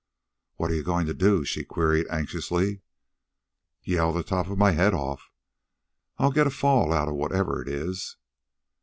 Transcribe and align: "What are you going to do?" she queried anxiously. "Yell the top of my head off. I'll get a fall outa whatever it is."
"What 0.55 0.71
are 0.71 0.73
you 0.73 0.81
going 0.81 1.05
to 1.05 1.13
do?" 1.13 1.45
she 1.45 1.63
queried 1.63 2.07
anxiously. 2.09 2.81
"Yell 3.83 4.11
the 4.11 4.23
top 4.23 4.47
of 4.49 4.57
my 4.57 4.71
head 4.71 4.95
off. 4.95 5.29
I'll 6.17 6.31
get 6.31 6.47
a 6.47 6.49
fall 6.49 6.91
outa 6.91 7.13
whatever 7.13 7.61
it 7.61 7.67
is." 7.67 8.17